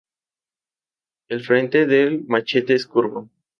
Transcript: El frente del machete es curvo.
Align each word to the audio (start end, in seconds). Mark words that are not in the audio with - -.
El 1.27 1.41
frente 1.41 1.85
del 1.85 2.23
machete 2.25 2.73
es 2.73 2.87
curvo. 2.87 3.29